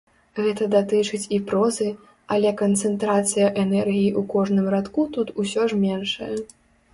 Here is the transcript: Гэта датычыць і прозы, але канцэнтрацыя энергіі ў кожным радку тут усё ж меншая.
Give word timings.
Гэта 0.43 0.67
датычыць 0.75 1.29
і 1.35 1.37
прозы, 1.51 1.89
але 2.35 2.53
канцэнтрацыя 2.61 3.51
энергіі 3.65 4.09
ў 4.09 4.21
кожным 4.33 4.67
радку 4.77 5.07
тут 5.19 5.27
усё 5.45 5.69
ж 5.69 5.85
меншая. 5.85 6.33